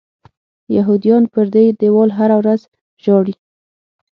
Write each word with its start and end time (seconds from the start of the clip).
یهودیان 0.75 1.23
پر 1.33 1.45
دې 1.55 1.63
دیوال 1.79 2.09
هره 2.17 2.35
ورځ 2.41 2.61
ژاړي. 3.03 3.35